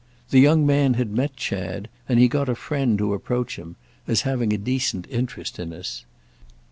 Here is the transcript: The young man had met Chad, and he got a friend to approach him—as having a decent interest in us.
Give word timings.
The 0.31 0.39
young 0.39 0.65
man 0.65 0.95
had 0.95 1.11
met 1.11 1.35
Chad, 1.35 1.87
and 2.09 2.17
he 2.17 2.27
got 2.27 2.49
a 2.49 2.55
friend 2.55 2.97
to 2.97 3.13
approach 3.13 3.59
him—as 3.59 4.21
having 4.21 4.51
a 4.51 4.57
decent 4.57 5.05
interest 5.11 5.59
in 5.59 5.71
us. 5.73 6.05